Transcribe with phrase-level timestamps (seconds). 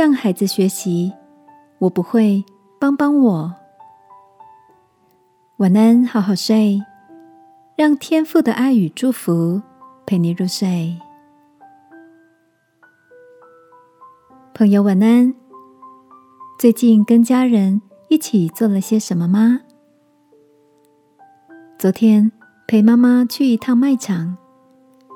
[0.00, 1.12] 向孩子学习，
[1.78, 2.42] 我不会，
[2.78, 3.54] 帮帮我。
[5.58, 6.82] 晚安，好好睡，
[7.76, 9.60] 让天父的爱与祝福
[10.06, 10.96] 陪你入睡。
[14.54, 15.34] 朋友，晚安。
[16.58, 19.60] 最近跟家人一起做了些什么吗？
[21.78, 22.32] 昨天
[22.66, 24.38] 陪妈妈去一趟卖场，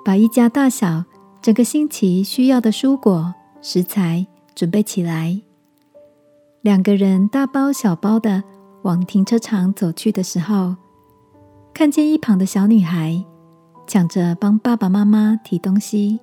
[0.04, 1.06] 把一家大小
[1.40, 5.40] 整个星期需要的蔬果食材准备起来。
[6.62, 8.42] 两个人大包小包的
[8.82, 10.76] 往停车场走去的时候，
[11.72, 13.24] 看见一旁的小女孩
[13.86, 16.20] 抢着帮爸爸妈妈提东西，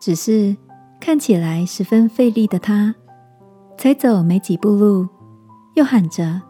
[0.00, 0.56] 只是
[1.00, 2.94] 看起来十分费力的她，
[3.76, 5.08] 才走没几步路，
[5.74, 6.42] 又喊着：“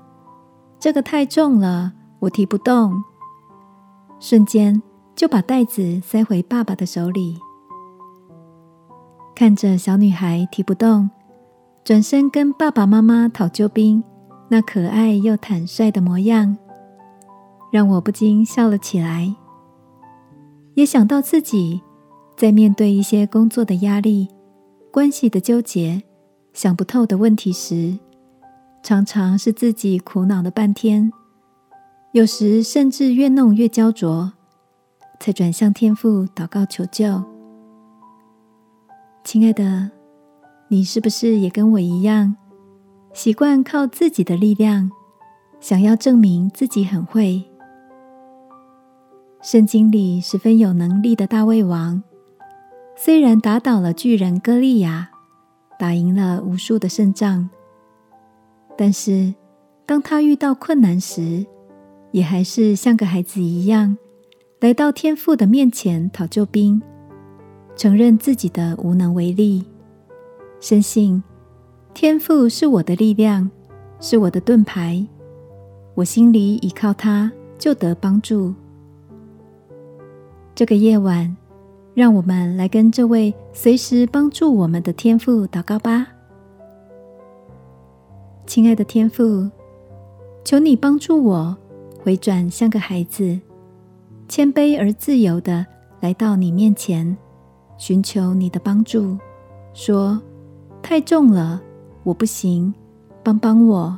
[0.78, 3.02] 这个太重了。”我提不动，
[4.18, 4.82] 瞬间
[5.16, 7.38] 就把袋子塞回爸爸的手里。
[9.40, 11.08] 看着小女孩提不动，
[11.82, 14.04] 转身跟爸爸妈妈讨救兵，
[14.50, 16.58] 那可爱又坦率的模样，
[17.72, 19.34] 让我不禁笑了起来。
[20.74, 21.80] 也想到自己
[22.36, 24.28] 在面对一些工作的压力、
[24.92, 26.02] 关系的纠结、
[26.52, 27.98] 想不透的问题时，
[28.82, 31.10] 常常是自己苦恼了半天。
[32.12, 34.32] 有时甚至越弄越焦灼，
[35.18, 37.29] 才转向天父祷告求救。
[39.22, 39.90] 亲爱的，
[40.68, 42.34] 你是不是也跟我一样，
[43.12, 44.90] 习惯靠自己的力量，
[45.60, 47.44] 想要证明自己很会？
[49.42, 52.02] 圣经里十分有能力的大卫王，
[52.96, 55.10] 虽然打倒了巨人歌利亚，
[55.78, 57.48] 打赢了无数的胜仗，
[58.76, 59.34] 但是
[59.86, 61.46] 当他遇到困难时，
[62.10, 63.96] 也还是像个孩子一样，
[64.60, 66.82] 来到天父的面前讨救兵，
[67.80, 69.64] 承认自己的无能为力，
[70.60, 71.22] 深信
[71.94, 73.50] 天赋是我的力量，
[74.00, 75.02] 是我的盾牌，
[75.94, 78.52] 我心里依靠他就得帮助。
[80.54, 81.34] 这个夜晚，
[81.94, 86.06] 让我们来跟这位随时帮助我们的天赋祷告吧，
[88.44, 89.48] 亲爱的天赋，
[90.44, 91.56] 求你帮助我。
[92.02, 93.40] 回转像个孩子，
[94.28, 95.64] 谦卑而自由的
[96.00, 97.16] 来到你面前，
[97.80, 99.16] 寻求你的帮助，
[99.72, 100.20] 说
[100.82, 101.58] ：“太重了，
[102.02, 102.74] 我不行，
[103.22, 103.96] 帮帮我。”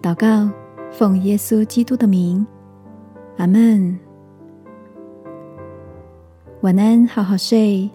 [0.00, 0.50] 祷告，
[0.90, 2.46] 奉耶稣基督的名，
[3.36, 3.98] 阿门。
[6.62, 7.90] 晚安，好好睡，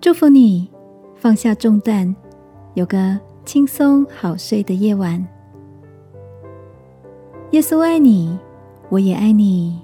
[0.00, 0.70] 祝福你
[1.14, 2.14] 放下重担，
[2.72, 5.22] 有个轻松好睡的夜晚。
[7.50, 8.38] 耶稣爱你，
[8.88, 9.82] 我也爱你。